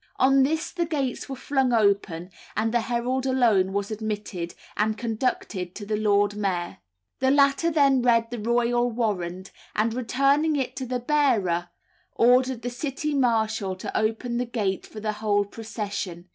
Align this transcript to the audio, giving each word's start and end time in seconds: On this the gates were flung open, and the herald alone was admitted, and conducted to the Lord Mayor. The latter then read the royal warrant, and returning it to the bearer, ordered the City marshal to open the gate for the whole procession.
On 0.17 0.41
this 0.41 0.71
the 0.71 0.87
gates 0.87 1.29
were 1.29 1.35
flung 1.35 1.71
open, 1.71 2.31
and 2.57 2.73
the 2.73 2.81
herald 2.81 3.27
alone 3.27 3.71
was 3.71 3.91
admitted, 3.91 4.55
and 4.75 4.97
conducted 4.97 5.75
to 5.75 5.85
the 5.85 5.95
Lord 5.95 6.35
Mayor. 6.35 6.79
The 7.19 7.29
latter 7.29 7.69
then 7.69 8.01
read 8.01 8.31
the 8.31 8.39
royal 8.39 8.89
warrant, 8.89 9.51
and 9.75 9.93
returning 9.93 10.55
it 10.55 10.75
to 10.77 10.87
the 10.87 10.99
bearer, 10.99 11.69
ordered 12.15 12.63
the 12.63 12.71
City 12.71 13.13
marshal 13.13 13.75
to 13.75 13.95
open 13.95 14.37
the 14.37 14.45
gate 14.47 14.87
for 14.87 14.99
the 14.99 15.11
whole 15.13 15.45
procession. 15.45 16.29